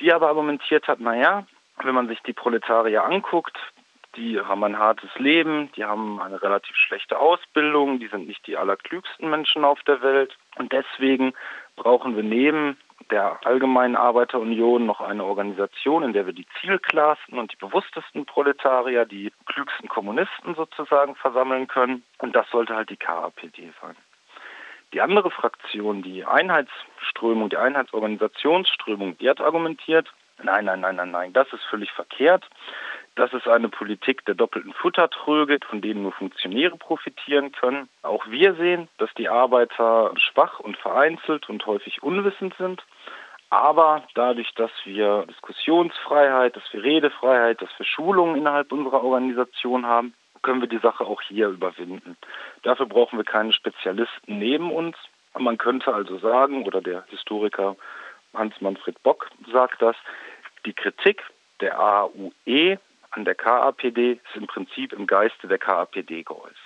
Die 0.00 0.12
aber 0.12 0.28
argumentiert 0.28 0.86
hat, 0.86 1.00
naja, 1.00 1.46
wenn 1.82 1.94
man 1.94 2.08
sich 2.08 2.20
die 2.22 2.34
Proletarier 2.34 3.04
anguckt, 3.04 3.56
die 4.16 4.40
haben 4.40 4.64
ein 4.64 4.78
hartes 4.78 5.10
Leben, 5.18 5.70
die 5.76 5.84
haben 5.84 6.20
eine 6.20 6.42
relativ 6.42 6.74
schlechte 6.76 7.18
Ausbildung, 7.18 7.98
die 7.98 8.08
sind 8.08 8.26
nicht 8.26 8.46
die 8.46 8.56
allerklügsten 8.56 9.28
Menschen 9.28 9.64
auf 9.64 9.82
der 9.82 10.00
Welt. 10.02 10.36
Und 10.56 10.72
deswegen 10.72 11.34
brauchen 11.76 12.16
wir 12.16 12.22
neben 12.22 12.76
der 13.10 13.38
Allgemeinen 13.44 13.94
Arbeiterunion 13.94 14.86
noch 14.86 15.00
eine 15.00 15.24
Organisation, 15.24 16.02
in 16.02 16.12
der 16.12 16.26
wir 16.26 16.32
die 16.32 16.46
zielklarsten 16.60 17.38
und 17.38 17.52
die 17.52 17.56
bewusstesten 17.56 18.26
Proletarier, 18.26 19.04
die 19.04 19.32
klügsten 19.46 19.88
Kommunisten 19.88 20.54
sozusagen 20.54 21.14
versammeln 21.14 21.68
können. 21.68 22.02
Und 22.18 22.34
das 22.34 22.48
sollte 22.50 22.74
halt 22.74 22.90
die 22.90 22.96
KAPD 22.96 23.72
sein. 23.80 23.96
Die 24.92 25.00
andere 25.00 25.30
Fraktion, 25.30 26.02
die 26.02 26.24
Einheitsströmung, 26.24 27.50
die 27.50 27.56
Einheitsorganisationsströmung, 27.56 29.18
die 29.18 29.28
hat 29.28 29.40
argumentiert, 29.40 30.12
nein, 30.42 30.64
nein, 30.64 30.80
nein, 30.80 30.96
nein, 30.96 31.10
nein, 31.10 31.32
das 31.32 31.52
ist 31.52 31.64
völlig 31.64 31.90
verkehrt. 31.92 32.48
Das 33.16 33.32
ist 33.32 33.48
eine 33.48 33.70
Politik 33.70 34.26
der 34.26 34.34
doppelten 34.34 34.74
Futtertröge, 34.74 35.58
von 35.68 35.80
denen 35.80 36.02
nur 36.02 36.12
Funktionäre 36.12 36.76
profitieren 36.76 37.50
können. 37.50 37.88
Auch 38.02 38.26
wir 38.28 38.54
sehen, 38.56 38.88
dass 38.98 39.12
die 39.14 39.30
Arbeiter 39.30 40.12
schwach 40.16 40.60
und 40.60 40.76
vereinzelt 40.76 41.48
und 41.48 41.64
häufig 41.64 42.02
unwissend 42.02 42.54
sind. 42.58 42.84
Aber 43.48 44.02
dadurch, 44.14 44.52
dass 44.54 44.70
wir 44.84 45.24
Diskussionsfreiheit, 45.28 46.56
dass 46.56 46.64
wir 46.72 46.82
Redefreiheit, 46.82 47.62
dass 47.62 47.70
wir 47.78 47.86
Schulungen 47.86 48.36
innerhalb 48.36 48.70
unserer 48.70 49.02
Organisation 49.02 49.86
haben, 49.86 50.12
können 50.42 50.60
wir 50.60 50.68
die 50.68 50.78
Sache 50.78 51.04
auch 51.04 51.22
hier 51.22 51.48
überwinden. 51.48 52.18
Dafür 52.64 52.86
brauchen 52.86 53.18
wir 53.18 53.24
keine 53.24 53.54
Spezialisten 53.54 54.38
neben 54.38 54.70
uns. 54.70 54.96
Man 55.38 55.56
könnte 55.56 55.94
also 55.94 56.18
sagen, 56.18 56.66
oder 56.66 56.82
der 56.82 57.04
Historiker 57.08 57.76
Hans-Manfred 58.34 59.02
Bock 59.02 59.30
sagt 59.50 59.80
das, 59.80 59.96
die 60.66 60.74
Kritik 60.74 61.22
der 61.60 61.80
AUE 61.80 62.78
an 63.16 63.24
der 63.24 63.34
KAPD 63.34 64.12
ist 64.12 64.36
im 64.36 64.46
Prinzip 64.46 64.92
im 64.92 65.06
Geiste 65.06 65.48
der 65.48 65.58
KAPD 65.58 66.22
geäußert. 66.22 66.65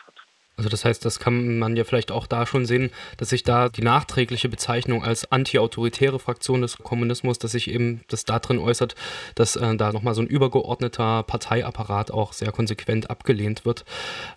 Also 0.61 0.69
das 0.69 0.85
heißt, 0.85 1.07
das 1.07 1.19
kann 1.19 1.59
man 1.59 1.75
ja 1.75 1.85
vielleicht 1.85 2.13
auch 2.13 2.27
da 2.27 2.45
schon 2.45 2.67
sehen, 2.67 2.91
dass 3.17 3.31
sich 3.31 3.45
da 3.45 3.71
die 3.71 3.81
nachträgliche 3.81 4.51
Bezeichnung 4.51 5.03
als 5.03 5.33
antiautoritäre 5.33 6.19
Fraktion 6.19 6.61
des 6.61 6.77
Kommunismus, 6.77 7.39
dass 7.39 7.53
sich 7.53 7.71
eben 7.71 8.03
das 8.09 8.27
da 8.27 8.39
drin 8.41 8.59
äußert, 8.59 8.95
dass 9.37 9.57
äh, 9.57 9.75
da 9.77 9.91
nochmal 9.91 10.13
so 10.13 10.21
ein 10.21 10.27
übergeordneter 10.27 11.23
Parteiapparat 11.23 12.11
auch 12.11 12.35
sehr 12.35 12.53
konsequent 12.53 13.09
abgelehnt 13.09 13.65
wird. 13.65 13.87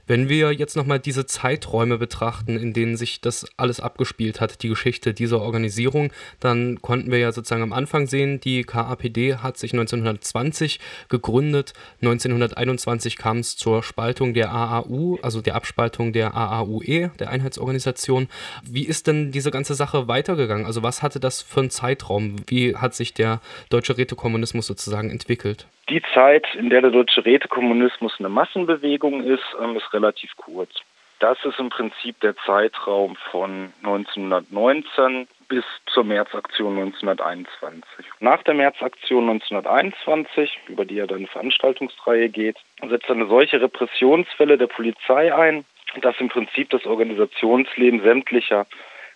Wenn 0.07 0.29
wir 0.29 0.53
jetzt 0.53 0.77
nochmal 0.77 0.99
diese 1.01 1.25
Zeiträume 1.25 1.97
betrachten, 1.97 2.55
in 2.55 2.71
denen 2.71 2.95
sich 2.95 3.19
das 3.19 3.45
alles 3.57 3.81
abgespielt 3.81 4.39
hat, 4.39 4.63
die 4.63 4.69
Geschichte 4.69 5.13
dieser 5.13 5.41
Organisierung, 5.41 6.13
dann 6.39 6.81
konnten 6.81 7.11
wir 7.11 7.17
ja 7.17 7.33
sozusagen 7.33 7.63
am 7.63 7.73
Anfang 7.73 8.07
sehen, 8.07 8.39
die 8.39 8.63
KAPD 8.63 9.35
hat 9.35 9.57
sich 9.57 9.73
1920 9.73 10.79
gegründet, 11.09 11.73
1921 12.01 13.17
kam 13.17 13.39
es 13.39 13.57
zur 13.57 13.83
Spaltung 13.83 14.33
der 14.33 14.53
AAU, 14.53 15.19
also 15.21 15.41
der 15.41 15.55
Abspaltung 15.55 16.12
der 16.13 16.35
AAUE, 16.35 17.11
der 17.19 17.29
Einheitsorganisation. 17.29 18.29
Wie 18.63 18.85
ist 18.85 19.07
denn 19.07 19.31
diese 19.31 19.51
ganze 19.51 19.73
Sache 19.73 20.07
weitergegangen? 20.07 20.65
Also 20.65 20.83
was 20.83 21.03
hatte 21.03 21.19
das 21.19 21.41
für 21.41 21.59
einen 21.59 21.69
Zeitraum? 21.69 22.37
Wie 22.47 22.75
hat 22.75 22.93
sich 22.93 23.13
der 23.13 23.41
deutsche 23.69 23.97
Rätekommunismus 23.97 24.67
sozusagen 24.67 25.09
entwickelt? 25.09 25.67
Die 25.89 26.01
Zeit, 26.13 26.45
in 26.55 26.69
der 26.69 26.81
der 26.81 26.91
deutsche 26.91 27.25
Rätekommunismus 27.25 28.13
eine 28.19 28.29
Massenbewegung 28.29 29.23
ist, 29.23 29.43
ähm, 29.61 29.75
ist 29.75 29.93
relativ 29.93 30.31
kurz. 30.37 30.71
Das 31.19 31.37
ist 31.45 31.57
im 31.57 31.69
Prinzip 31.69 32.19
der 32.19 32.35
Zeitraum 32.45 33.15
von 33.31 33.71
1919 33.81 35.27
bis 35.47 35.63
zur 35.85 36.03
Märzaktion 36.03 36.77
1921. 36.77 38.05
Nach 38.19 38.43
der 38.43 38.55
Märzaktion 38.55 39.29
1921, 39.29 40.59
über 40.67 40.83
die 40.83 40.95
ja 40.95 41.07
dann 41.07 41.19
eine 41.19 41.27
Veranstaltungsreihe 41.27 42.27
geht, 42.27 42.57
setzt 42.89 43.09
eine 43.09 43.27
solche 43.27 43.61
Repressionswelle 43.61 44.57
der 44.57 44.67
Polizei 44.67 45.33
ein, 45.33 45.63
dass 46.01 46.19
im 46.19 46.29
Prinzip 46.29 46.69
das 46.69 46.85
Organisationsleben 46.85 48.01
sämtlicher 48.01 48.65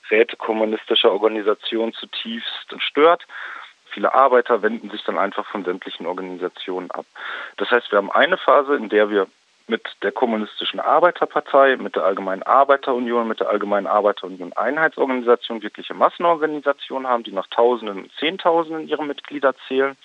rätekommunistischer 0.10 1.12
Organisationen 1.12 1.93
zutiefst 1.93 2.75
stört. 2.79 3.25
Viele 3.91 4.13
Arbeiter 4.13 4.62
wenden 4.62 4.89
sich 4.89 5.03
dann 5.03 5.17
einfach 5.17 5.46
von 5.48 5.65
sämtlichen 5.65 6.05
Organisationen 6.05 6.91
ab. 6.91 7.05
Das 7.57 7.72
heißt, 7.72 7.91
wir 7.91 7.98
haben 7.98 8.12
eine 8.12 8.38
Phase, 8.38 8.75
in 8.75 8.89
der 8.89 9.10
wir 9.10 9.27
mit 9.67 9.84
der 10.01 10.13
Kommunistischen 10.13 10.79
Arbeiterpartei, 10.79 11.75
mit 11.75 11.96
der 11.96 12.03
Allgemeinen 12.03 12.43
Arbeiterunion, 12.43 13.27
mit 13.27 13.41
der 13.41 13.50
Allgemeinen 13.50 13.88
Arbeiterunion 13.88 14.53
Einheitsorganisation 14.53 15.62
wirkliche 15.62 15.93
Massenorganisationen 15.93 17.07
haben, 17.07 17.24
die 17.24 17.34
nach 17.34 17.48
Tausenden 17.48 18.03
und 18.03 18.12
Zehntausenden 18.17 18.88
ihre 18.88 19.05
Mitglieder 19.05 19.53
zählen. 19.67 19.98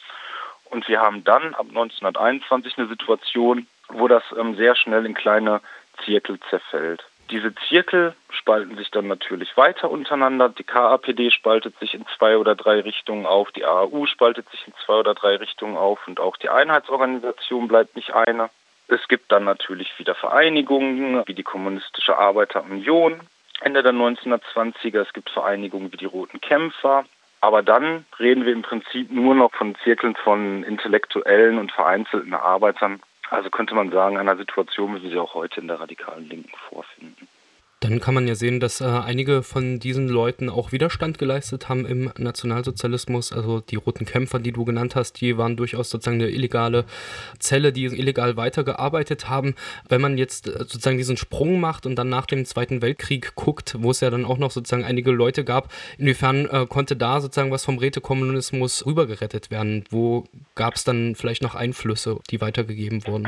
Und 0.64 0.88
wir 0.88 1.00
haben 1.00 1.22
dann 1.22 1.54
ab 1.54 1.66
1921 1.68 2.76
eine 2.76 2.88
Situation, 2.88 3.68
wo 3.88 4.08
das 4.08 4.24
ähm, 4.36 4.56
sehr 4.56 4.74
schnell 4.74 5.06
in 5.06 5.14
kleine 5.14 5.60
Zirkel 6.04 6.38
zerfällt. 6.50 7.02
Diese 7.30 7.54
Zirkel 7.68 8.14
spalten 8.30 8.76
sich 8.76 8.90
dann 8.90 9.06
natürlich 9.06 9.56
weiter 9.56 9.90
untereinander. 9.90 10.48
Die 10.50 10.64
KAPD 10.64 11.30
spaltet 11.30 11.78
sich 11.78 11.94
in 11.94 12.04
zwei 12.18 12.36
oder 12.36 12.54
drei 12.54 12.80
Richtungen 12.80 13.26
auf, 13.26 13.50
die 13.52 13.64
AAU 13.64 14.06
spaltet 14.06 14.48
sich 14.50 14.66
in 14.66 14.74
zwei 14.84 14.94
oder 14.94 15.14
drei 15.14 15.36
Richtungen 15.36 15.76
auf 15.76 16.06
und 16.06 16.20
auch 16.20 16.36
die 16.36 16.50
Einheitsorganisation 16.50 17.68
bleibt 17.68 17.96
nicht 17.96 18.12
eine. 18.14 18.50
Es 18.88 19.08
gibt 19.08 19.32
dann 19.32 19.44
natürlich 19.44 19.98
wieder 19.98 20.14
Vereinigungen 20.14 21.22
wie 21.26 21.34
die 21.34 21.42
Kommunistische 21.42 22.18
Arbeiterunion 22.18 23.20
Ende 23.62 23.82
der 23.82 23.92
1920er. 23.92 25.00
Es 25.00 25.12
gibt 25.12 25.30
Vereinigungen 25.30 25.92
wie 25.92 25.96
die 25.96 26.04
Roten 26.04 26.40
Kämpfer. 26.40 27.04
Aber 27.40 27.62
dann 27.62 28.04
reden 28.20 28.44
wir 28.44 28.52
im 28.52 28.62
Prinzip 28.62 29.10
nur 29.10 29.34
noch 29.34 29.52
von 29.52 29.74
Zirkeln 29.82 30.14
von 30.14 30.62
intellektuellen 30.62 31.58
und 31.58 31.72
vereinzelten 31.72 32.34
Arbeitern, 32.34 33.00
also 33.32 33.50
könnte 33.50 33.74
man 33.74 33.90
sagen, 33.90 34.18
einer 34.18 34.36
Situation, 34.36 34.94
wie 34.94 35.02
wir 35.02 35.10
sie 35.10 35.18
auch 35.18 35.34
heute 35.34 35.60
in 35.60 35.68
der 35.68 35.80
radikalen 35.80 36.28
Linken 36.28 36.56
vorfinden. 36.68 37.28
Dann 37.82 37.98
kann 37.98 38.14
man 38.14 38.28
ja 38.28 38.36
sehen, 38.36 38.60
dass 38.60 38.80
äh, 38.80 38.84
einige 38.84 39.42
von 39.42 39.80
diesen 39.80 40.08
Leuten 40.08 40.48
auch 40.48 40.70
Widerstand 40.70 41.18
geleistet 41.18 41.68
haben 41.68 41.84
im 41.84 42.12
Nationalsozialismus. 42.16 43.32
Also 43.32 43.58
die 43.58 43.74
Roten 43.74 44.06
Kämpfer, 44.06 44.38
die 44.38 44.52
du 44.52 44.64
genannt 44.64 44.94
hast, 44.94 45.20
die 45.20 45.36
waren 45.36 45.56
durchaus 45.56 45.90
sozusagen 45.90 46.20
eine 46.20 46.30
illegale 46.30 46.84
Zelle, 47.40 47.72
die 47.72 47.86
illegal 47.86 48.36
weitergearbeitet 48.36 49.28
haben. 49.28 49.56
Wenn 49.88 50.00
man 50.00 50.16
jetzt 50.16 50.46
äh, 50.46 50.58
sozusagen 50.58 50.96
diesen 50.96 51.16
Sprung 51.16 51.58
macht 51.58 51.84
und 51.84 51.96
dann 51.96 52.08
nach 52.08 52.26
dem 52.26 52.44
Zweiten 52.44 52.82
Weltkrieg 52.82 53.34
guckt, 53.34 53.74
wo 53.80 53.90
es 53.90 53.98
ja 53.98 54.10
dann 54.10 54.26
auch 54.26 54.38
noch 54.38 54.52
sozusagen 54.52 54.84
einige 54.84 55.10
Leute 55.10 55.42
gab, 55.42 55.72
inwiefern 55.98 56.46
äh, 56.46 56.66
konnte 56.68 56.94
da 56.94 57.20
sozusagen 57.20 57.50
was 57.50 57.64
vom 57.64 57.78
Rätekommunismus 57.78 58.86
rübergerettet 58.86 59.50
werden? 59.50 59.84
Wo 59.90 60.22
gab 60.54 60.76
es 60.76 60.84
dann 60.84 61.16
vielleicht 61.16 61.42
noch 61.42 61.56
Einflüsse, 61.56 62.20
die 62.30 62.40
weitergegeben 62.40 63.04
wurden? 63.08 63.26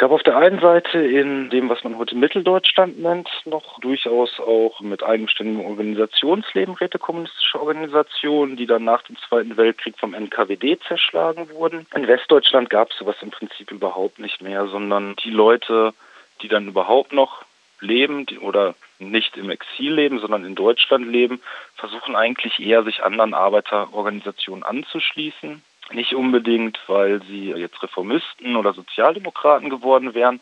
Gab 0.00 0.12
auf 0.12 0.22
der 0.22 0.38
einen 0.38 0.60
Seite 0.60 0.98
in 0.98 1.50
dem, 1.50 1.68
was 1.68 1.84
man 1.84 1.98
heute 1.98 2.16
Mitteldeutschland 2.16 2.98
nennt, 2.98 3.28
noch 3.44 3.78
durchaus 3.80 4.40
auch 4.40 4.80
mit 4.80 5.02
eigenständigem 5.02 5.62
Organisationsleben 5.62 6.74
rätekommunistische 6.74 7.60
Organisationen, 7.60 8.56
die 8.56 8.64
dann 8.64 8.82
nach 8.82 9.02
dem 9.02 9.18
Zweiten 9.28 9.58
Weltkrieg 9.58 9.98
vom 9.98 10.14
NKWD 10.14 10.80
zerschlagen 10.88 11.50
wurden. 11.50 11.86
In 11.94 12.08
Westdeutschland 12.08 12.70
gab 12.70 12.90
es 12.90 12.96
sowas 12.96 13.16
im 13.20 13.30
Prinzip 13.30 13.70
überhaupt 13.72 14.18
nicht 14.18 14.40
mehr, 14.40 14.68
sondern 14.68 15.16
die 15.16 15.30
Leute, 15.30 15.92
die 16.40 16.48
dann 16.48 16.68
überhaupt 16.68 17.12
noch 17.12 17.44
leben 17.80 18.24
oder 18.40 18.74
nicht 18.98 19.36
im 19.36 19.50
Exil 19.50 19.92
leben, 19.92 20.18
sondern 20.18 20.46
in 20.46 20.54
Deutschland 20.54 21.08
leben, 21.08 21.42
versuchen 21.74 22.16
eigentlich 22.16 22.58
eher 22.58 22.84
sich 22.84 23.04
anderen 23.04 23.34
Arbeiterorganisationen 23.34 24.64
anzuschließen 24.64 25.62
nicht 25.92 26.14
unbedingt, 26.14 26.78
weil 26.86 27.22
sie 27.22 27.50
jetzt 27.50 27.82
Reformisten 27.82 28.56
oder 28.56 28.72
Sozialdemokraten 28.72 29.70
geworden 29.70 30.14
wären, 30.14 30.40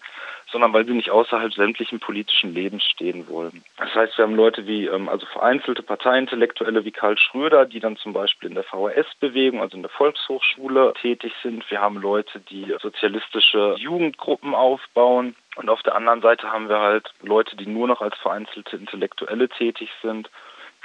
sondern 0.50 0.72
weil 0.72 0.86
sie 0.86 0.92
nicht 0.92 1.10
außerhalb 1.10 1.52
sämtlichen 1.52 2.00
politischen 2.00 2.54
Lebens 2.54 2.84
stehen 2.84 3.28
wollen. 3.28 3.62
Das 3.76 3.94
heißt, 3.94 4.16
wir 4.16 4.24
haben 4.24 4.34
Leute 4.34 4.66
wie, 4.66 4.86
ähm, 4.86 5.08
also 5.08 5.26
vereinzelte 5.26 5.82
Parteiintellektuelle 5.82 6.84
wie 6.84 6.90
Karl 6.90 7.18
Schröder, 7.18 7.66
die 7.66 7.80
dann 7.80 7.96
zum 7.96 8.12
Beispiel 8.12 8.48
in 8.48 8.54
der 8.54 8.64
VHS-Bewegung, 8.64 9.60
also 9.60 9.76
in 9.76 9.82
der 9.82 9.90
Volkshochschule 9.90 10.94
tätig 11.00 11.32
sind. 11.42 11.70
Wir 11.70 11.80
haben 11.80 12.00
Leute, 12.00 12.40
die 12.40 12.74
sozialistische 12.80 13.74
Jugendgruppen 13.78 14.54
aufbauen. 14.54 15.36
Und 15.56 15.68
auf 15.68 15.82
der 15.82 15.96
anderen 15.96 16.22
Seite 16.22 16.50
haben 16.50 16.68
wir 16.68 16.78
halt 16.78 17.12
Leute, 17.22 17.56
die 17.56 17.66
nur 17.66 17.88
noch 17.88 18.00
als 18.00 18.16
vereinzelte 18.18 18.76
Intellektuelle 18.76 19.48
tätig 19.48 19.90
sind, 20.02 20.30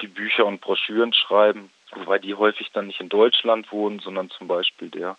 die 0.02 0.08
Bücher 0.08 0.46
und 0.46 0.62
Broschüren 0.62 1.14
schreiben 1.14 1.70
wobei 1.96 2.20
die 2.20 2.36
häufig 2.36 2.72
dann 2.72 2.88
nicht 2.88 3.02
in 3.02 3.10
Deutschland 3.10 3.72
wohnen, 3.72 4.00
sondern 4.00 4.30
zum 4.30 4.48
Beispiel 4.48 4.90
der 4.90 5.18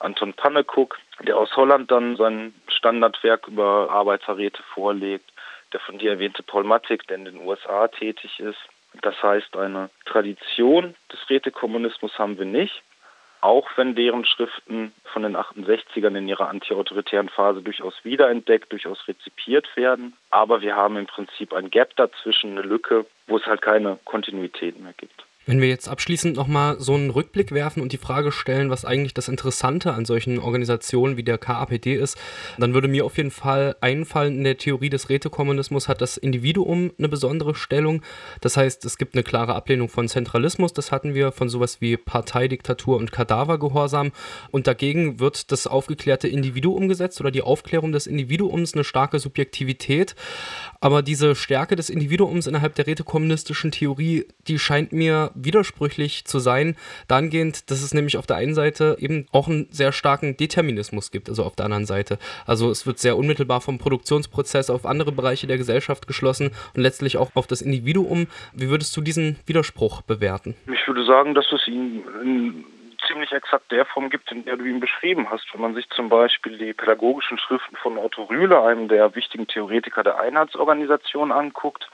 Anton 0.00 0.34
Pannekuck, 0.34 0.98
der 1.20 1.36
aus 1.36 1.54
Holland 1.56 1.90
dann 1.90 2.16
sein 2.16 2.54
Standardwerk 2.68 3.48
über 3.48 3.88
Arbeiterräte 3.90 4.62
vorlegt, 4.74 5.30
der 5.72 5.80
von 5.80 5.98
dir 5.98 6.12
erwähnte 6.12 6.42
Paul 6.42 6.64
Mattig, 6.64 7.06
der 7.08 7.16
in 7.16 7.24
den 7.24 7.46
USA 7.46 7.88
tätig 7.88 8.40
ist. 8.40 8.58
Das 9.02 9.20
heißt, 9.22 9.56
eine 9.56 9.90
Tradition 10.06 10.94
des 11.12 11.28
Rätekommunismus 11.28 12.18
haben 12.18 12.38
wir 12.38 12.46
nicht, 12.46 12.82
auch 13.40 13.68
wenn 13.76 13.94
deren 13.94 14.24
Schriften 14.24 14.92
von 15.04 15.22
den 15.22 15.36
68ern 15.36 16.16
in 16.16 16.28
ihrer 16.28 16.48
antiautoritären 16.48 17.28
Phase 17.28 17.62
durchaus 17.62 17.94
wiederentdeckt, 18.04 18.72
durchaus 18.72 19.06
rezipiert 19.06 19.68
werden. 19.76 20.16
Aber 20.30 20.60
wir 20.60 20.74
haben 20.74 20.96
im 20.96 21.06
Prinzip 21.06 21.52
ein 21.52 21.70
Gap 21.70 21.94
dazwischen, 21.96 22.52
eine 22.52 22.62
Lücke, 22.62 23.06
wo 23.26 23.36
es 23.36 23.46
halt 23.46 23.62
keine 23.62 23.98
Kontinuität 24.04 24.80
mehr 24.80 24.94
gibt. 24.94 25.24
Wenn 25.48 25.62
wir 25.62 25.68
jetzt 25.68 25.88
abschließend 25.88 26.36
nochmal 26.36 26.78
so 26.78 26.92
einen 26.92 27.08
Rückblick 27.08 27.52
werfen 27.52 27.80
und 27.80 27.94
die 27.94 27.96
Frage 27.96 28.32
stellen, 28.32 28.68
was 28.68 28.84
eigentlich 28.84 29.14
das 29.14 29.28
Interessante 29.28 29.94
an 29.94 30.04
solchen 30.04 30.38
Organisationen 30.38 31.16
wie 31.16 31.22
der 31.22 31.38
KAPD 31.38 31.94
ist, 31.94 32.18
dann 32.58 32.74
würde 32.74 32.86
mir 32.86 33.06
auf 33.06 33.16
jeden 33.16 33.30
Fall 33.30 33.74
einfallen, 33.80 34.36
in 34.36 34.44
der 34.44 34.58
Theorie 34.58 34.90
des 34.90 35.08
Rätekommunismus 35.08 35.88
hat 35.88 36.02
das 36.02 36.18
Individuum 36.18 36.92
eine 36.98 37.08
besondere 37.08 37.54
Stellung. 37.54 38.02
Das 38.42 38.58
heißt, 38.58 38.84
es 38.84 38.98
gibt 38.98 39.14
eine 39.14 39.22
klare 39.22 39.54
Ablehnung 39.54 39.88
von 39.88 40.06
Zentralismus, 40.06 40.74
das 40.74 40.92
hatten 40.92 41.14
wir 41.14 41.32
von 41.32 41.48
sowas 41.48 41.80
wie 41.80 41.96
Parteidiktatur 41.96 42.98
und 42.98 43.10
Kadavergehorsam. 43.10 44.12
Und 44.50 44.66
dagegen 44.66 45.18
wird 45.18 45.50
das 45.50 45.66
aufgeklärte 45.66 46.28
Individuum 46.28 46.88
gesetzt 46.88 47.22
oder 47.22 47.30
die 47.30 47.40
Aufklärung 47.40 47.92
des 47.92 48.06
Individuums 48.06 48.74
eine 48.74 48.84
starke 48.84 49.18
Subjektivität. 49.18 50.14
Aber 50.82 51.00
diese 51.00 51.34
Stärke 51.34 51.74
des 51.74 51.88
Individuums 51.88 52.46
innerhalb 52.46 52.74
der 52.74 52.86
rätekommunistischen 52.86 53.70
Theorie, 53.70 54.26
die 54.46 54.58
scheint 54.58 54.92
mir 54.92 55.32
widersprüchlich 55.44 56.24
zu 56.24 56.38
sein, 56.38 56.76
dahingehend, 57.08 57.70
dass 57.70 57.82
es 57.82 57.94
nämlich 57.94 58.16
auf 58.16 58.26
der 58.26 58.36
einen 58.36 58.54
Seite 58.54 58.96
eben 58.98 59.26
auch 59.32 59.48
einen 59.48 59.68
sehr 59.70 59.92
starken 59.92 60.36
Determinismus 60.36 61.10
gibt, 61.10 61.28
also 61.28 61.44
auf 61.44 61.56
der 61.56 61.66
anderen 61.66 61.86
Seite. 61.86 62.18
Also 62.46 62.70
es 62.70 62.86
wird 62.86 62.98
sehr 62.98 63.16
unmittelbar 63.16 63.60
vom 63.60 63.78
Produktionsprozess 63.78 64.70
auf 64.70 64.86
andere 64.86 65.12
Bereiche 65.12 65.46
der 65.46 65.58
Gesellschaft 65.58 66.06
geschlossen 66.06 66.50
und 66.74 66.82
letztlich 66.82 67.16
auch 67.16 67.30
auf 67.34 67.46
das 67.46 67.62
Individuum. 67.62 68.26
Wie 68.52 68.68
würdest 68.68 68.96
du 68.96 69.00
diesen 69.00 69.38
Widerspruch 69.46 70.02
bewerten? 70.02 70.54
Ich 70.72 70.86
würde 70.86 71.04
sagen, 71.04 71.34
dass 71.34 71.50
es 71.52 71.66
ihn 71.68 72.04
in 72.22 72.64
ziemlich 73.06 73.32
exakt 73.32 73.70
der 73.70 73.86
Form 73.86 74.10
gibt, 74.10 74.30
in 74.30 74.44
der 74.44 74.56
du 74.56 74.64
ihn 74.64 74.80
beschrieben 74.80 75.28
hast. 75.30 75.46
Wenn 75.52 75.60
man 75.60 75.74
sich 75.74 75.88
zum 75.90 76.08
Beispiel 76.08 76.58
die 76.58 76.72
pädagogischen 76.72 77.38
Schriften 77.38 77.76
von 77.76 77.96
Otto 77.96 78.24
Rühle, 78.24 78.62
einem 78.62 78.88
der 78.88 79.14
wichtigen 79.14 79.46
Theoretiker 79.46 80.02
der 80.02 80.18
Einheitsorganisation, 80.18 81.32
anguckt, 81.32 81.88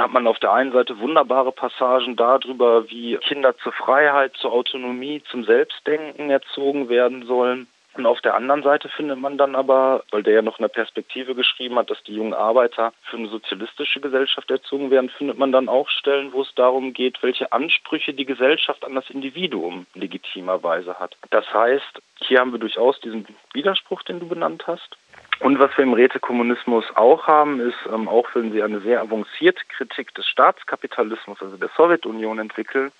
hat 0.00 0.12
man 0.12 0.26
auf 0.26 0.38
der 0.38 0.52
einen 0.52 0.72
Seite 0.72 0.98
wunderbare 0.98 1.52
Passagen 1.52 2.16
darüber, 2.16 2.88
wie 2.90 3.16
Kinder 3.18 3.56
zur 3.58 3.72
Freiheit, 3.72 4.34
zur 4.36 4.52
Autonomie, 4.52 5.22
zum 5.30 5.44
Selbstdenken 5.44 6.30
erzogen 6.30 6.88
werden 6.88 7.26
sollen. 7.26 7.66
Und 7.94 8.06
auf 8.06 8.22
der 8.22 8.34
anderen 8.34 8.62
Seite 8.62 8.88
findet 8.88 9.18
man 9.18 9.36
dann 9.36 9.54
aber, 9.54 10.02
weil 10.10 10.22
der 10.22 10.32
ja 10.34 10.42
noch 10.42 10.58
eine 10.58 10.70
Perspektive 10.70 11.34
geschrieben 11.34 11.76
hat, 11.76 11.90
dass 11.90 12.02
die 12.04 12.14
jungen 12.14 12.32
Arbeiter 12.32 12.94
für 13.02 13.18
eine 13.18 13.28
sozialistische 13.28 14.00
Gesellschaft 14.00 14.50
erzogen 14.50 14.90
werden, 14.90 15.10
findet 15.10 15.36
man 15.36 15.52
dann 15.52 15.68
auch 15.68 15.90
Stellen, 15.90 16.32
wo 16.32 16.40
es 16.40 16.54
darum 16.54 16.94
geht, 16.94 17.22
welche 17.22 17.52
Ansprüche 17.52 18.14
die 18.14 18.24
Gesellschaft 18.24 18.82
an 18.84 18.94
das 18.94 19.10
Individuum 19.10 19.86
legitimerweise 19.94 20.98
hat. 20.98 21.16
Das 21.30 21.44
heißt, 21.52 22.00
hier 22.16 22.40
haben 22.40 22.52
wir 22.52 22.58
durchaus 22.58 22.98
diesen 23.00 23.26
Widerspruch, 23.52 24.02
den 24.04 24.20
du 24.20 24.26
benannt 24.26 24.66
hast. 24.66 24.96
Und 25.42 25.58
was 25.58 25.76
wir 25.76 25.82
im 25.82 25.92
Rätekommunismus 25.92 26.84
auch 26.94 27.26
haben, 27.26 27.58
ist, 27.58 27.78
ähm, 27.92 28.08
auch 28.08 28.28
wenn 28.34 28.52
sie 28.52 28.62
eine 28.62 28.80
sehr 28.80 29.00
avancierte 29.00 29.62
Kritik 29.76 30.14
des 30.14 30.24
Staatskapitalismus, 30.28 31.42
also 31.42 31.56
der 31.56 31.68
Sowjetunion 31.76 32.38
entwickeln, 32.38 32.92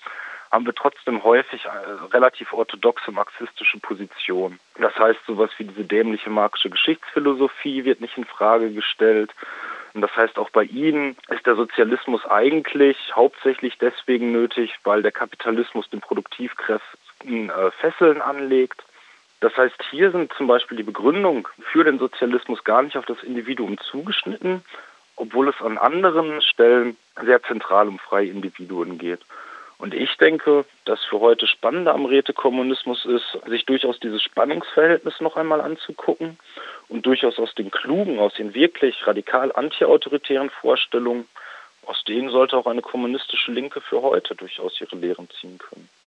haben 0.51 0.67
wir 0.67 0.75
trotzdem 0.75 1.23
häufig 1.23 1.65
äh, 1.67 1.69
relativ 2.13 2.53
orthodoxe 2.53 3.13
marxistische 3.13 3.79
Positionen. 3.79 4.59
Das 4.77 4.95
heißt, 4.99 5.21
sowas 5.25 5.51
wie 5.59 5.65
diese 5.65 5.85
dämliche 5.85 6.31
marxische 6.31 6.71
Geschichtsphilosophie 6.71 7.85
wird 7.85 8.01
nicht 8.01 8.19
in 8.19 8.25
Frage 8.25 8.73
gestellt. 8.73 9.31
Und 9.95 10.01
das 10.01 10.15
heißt, 10.17 10.37
auch 10.37 10.51
bei 10.51 10.65
ihnen 10.65 11.17
ist 11.29 11.47
der 11.47 11.55
Sozialismus 11.55 12.27
eigentlich 12.27 12.97
hauptsächlich 13.15 13.79
deswegen 13.79 14.33
nötig, 14.33 14.75
weil 14.83 15.03
der 15.03 15.13
Kapitalismus 15.13 15.89
den 15.91 16.01
Produktivkräften 16.01 17.51
äh, 17.51 17.71
Fesseln 17.81 18.21
anlegt 18.21 18.83
das 19.43 19.57
heißt, 19.57 19.75
hier 19.91 20.13
sind 20.13 20.33
zum 20.35 20.47
Beispiel 20.47 20.77
die 20.77 20.85
Begründungen 20.85 21.45
für 21.73 21.83
den 21.83 21.99
Sozialismus 21.99 22.63
gar 22.63 22.81
nicht 22.83 22.97
auf 22.97 23.07
das 23.07 23.25
Individuum 23.25 23.77
zugeschnitten, 23.77 24.63
obwohl 25.17 25.49
es 25.49 25.61
an 25.61 25.79
anderen 25.79 26.41
Stellen 26.43 26.97
sehr 27.21 27.43
zentral 27.43 27.89
um 27.89 27.99
freie 27.99 28.29
Individuen 28.29 28.99
geht. 28.99 29.19
Und 29.79 29.95
ich 29.95 30.17
denke, 30.19 30.65
das 30.85 31.03
für 31.03 31.19
heute 31.19 31.49
Spannende 31.49 31.93
am 31.93 32.05
Rätekommunismus 32.05 33.05
ist, 33.05 33.37
sich 33.49 33.67
durchaus 33.67 33.99
dieses 33.99 34.23
Spannungsverhältnis 34.23 35.21
noch 35.21 35.35
einmal 35.35 35.61
anzugucken 35.61 36.39
und 36.89 37.05
durchaus 37.05 37.37
aus 37.41 37.53
den 37.57 37.73
klugen, 37.73 38.21
aus 38.21 38.35
den 38.35 38.55
wirklich 38.55 39.05
radikal 39.09 39.51
antiautoritären 39.51 40.51
Vorstellungen, 40.51 41.27
aus 41.85 42.05
denen 42.05 42.31
sollte 42.31 42.57
auch 42.57 42.67
eine 42.67 42.83
kommunistische 42.83 43.51
Linke 43.51 43.81
für 43.81 44.03
heute 44.03 44.37
durchaus 44.37 44.81
ihre 44.81 44.95
Lehren 44.95 45.29
ziehen 45.41 45.59
können. 45.59 45.89